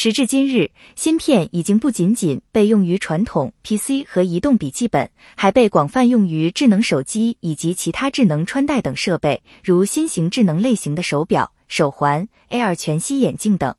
[0.00, 13.74] 时至今日，芯片已经不仅仅被用于传统 PC 和移动笔记本，还被广泛用于智能手机以及其他智能穿戴等设备，如新型智能类型的手表、手环、AR 全息眼镜等。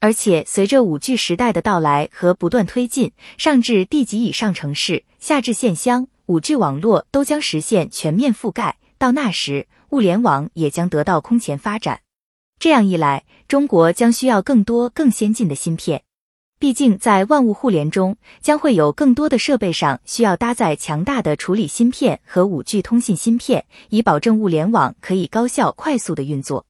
[0.00, 8.78] 而且，随着五 G 时代的到来和不断推进，上至地级以上城市，下至县乡，五 G 网络都将实现全面覆盖。
[8.98, 12.00] 到那时，物联网也将得到空前发展。
[12.62, 16.04] 这样一来，中国将需要更多更先进的芯片。
[16.60, 26.64] 毕竟，在万物互联中，将会有更多的设备上需要搭载强大的处理芯片和五 G 通信芯片，以保证物联网可以高效快速的运作。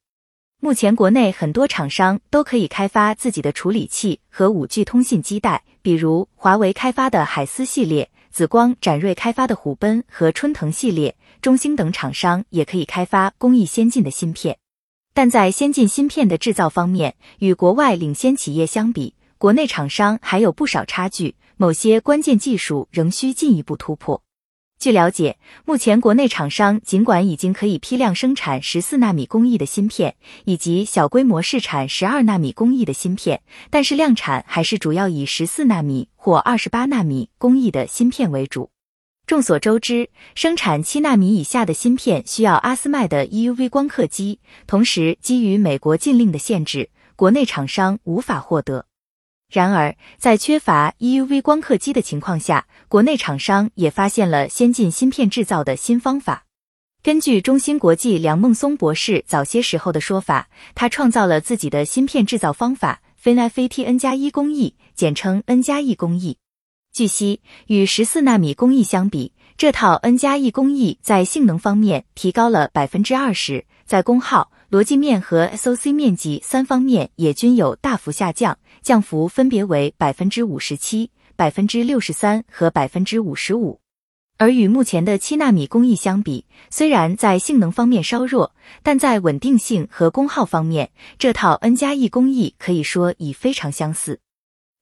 [0.59, 14.57] 目前，国内很多厂商都可以开发自己的处理器和五 G 通信基带，比如华为开发的海思系列、紫光展锐开发的虎贲和春腾系列，中兴等厂商也可以开发工艺先进的芯片。
[15.13, 24.23] 但在先进芯片的制造方面，与国外领先企业相比，国内厂商还有不少差距，某些关键技术仍需进一步突破。
[24.79, 38.72] 据了解，目前国内厂商尽管已经可以批量生产十四纳米工艺的芯片，以及小规模试产十二纳米工艺的芯片，但是量产还是主要以十四纳米或二十八纳米工艺的芯片为主。
[39.33, 48.85] 众所周知，生产七纳米以下的芯片需要阿斯麦的 EUV 光刻机，同时基于美国禁令的限制，国内厂商无法获得。
[49.51, 56.45] 然而，在缺乏 EUV 光刻机的情况下，国内厂商也发现了先进芯片制造的新方法。
[57.01, 66.37] 根据中芯国际梁孟松博士早些时候的说法，他创造了自己的芯片制造方法 FinFET N 加一工艺，简称 N 加一工艺。
[66.93, 83.79] 据悉，与十四纳米工艺相比，这套 N 加一工艺在性能方面提高了百分之二十，在功耗、逻辑面和 SOC 面积三方面也均有大幅下降，降幅分别为百分之五十七、百分之六十三和百分之五十五。
[84.37, 94.19] 而与目前的七纳米工艺相比，虽然在性能方面稍弱，但在稳定性和功耗方面，这套 N 加一工艺可以说已非常相似。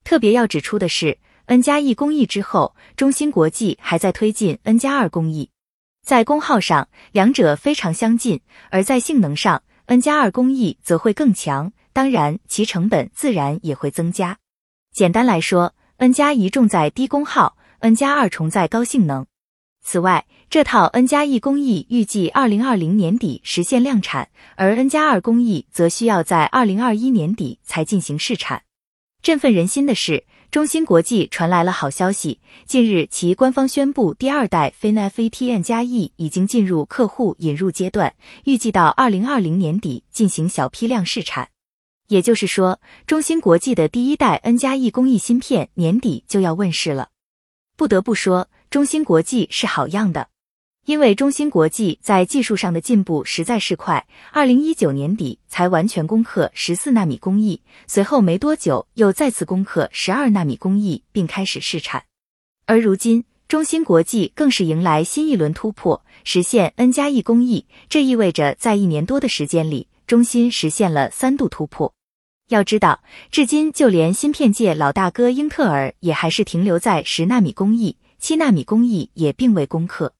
[0.03, 1.17] 特别要指出的是。
[1.45, 5.49] N 加一工艺之后，中芯国际还在推进 N 加二工艺，
[6.05, 14.37] 在功耗上两者非常相近，而在性能上 N 加二工艺则会更强，当然其成本自然也会增加。
[14.93, 19.25] 简单来说，N 加一重在低功耗，N 加二重在高性能。
[19.83, 28.61] 此外，这套 N 加一工艺预计二零二零年底实现量产，而 N 加二工艺则需要在二零二一年底才进行试产。
[29.21, 30.23] 振奋人心的是。
[30.51, 38.13] 中芯国际传来了好消息，近日其官方宣布，第二代 FinFET N 加 E 已经进入客户引入阶段，
[38.43, 41.47] 预计到二零二零年底进行小批量试产。
[42.09, 47.11] 也就是说，中芯国际的第一代 N 加 E 工艺芯片年底就要问世了。
[47.77, 50.30] 不得不说，中芯国际是好样的。
[50.91, 62.03] 因为中芯国际在技术上的进步实在是快，二零一九年底才完全攻克十四纳米工艺，随后没多久又再次攻克十二纳米工艺，并开始试产。
[62.65, 71.93] 而如今，中芯国际更是迎来新一轮突破，实现 N 加一工艺，这意味着在一年多的时间里，中芯实现了三度突破。
[72.49, 80.13] 要知道，至今就连芯片界老大哥英特尔也还是停留在十纳米工艺，七纳米工艺也并未攻克。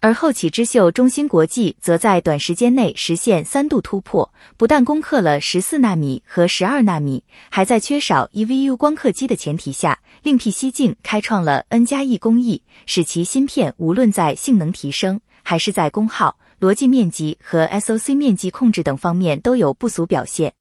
[0.00, 20.52] 而后起之秀中芯国际则在短时间内实现三度突破，不但攻克了十四纳米和十二纳米，还在缺少 EUV 光刻机的前提下，另辟蹊径开创了 N 加 E 工艺，使其芯片无论在性能提升，还是在功耗、逻辑面积和 SOC 面积控制等方面都有不俗表现。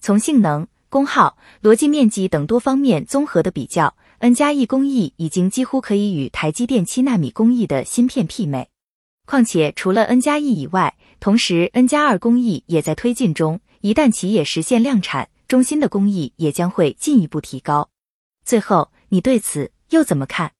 [0.00, 8.66] 从性能、功耗、逻辑面积等多方面综合的比较，N 加 E 工艺已经几乎可以与台积电七纳米工艺的芯片媲美。
[9.28, 13.60] 况且，除了 N 加一以外，同时 N 加二工艺也在推进中。
[13.82, 17.90] 一旦企业实现量产，中心的工艺也将会进一步提高。
[18.42, 20.52] 最后，你对此又怎么看？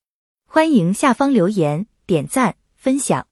[0.45, 3.27] 欢迎下方留言、点赞、分享。